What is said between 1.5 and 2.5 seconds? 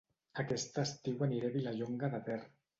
a Vilallonga de Ter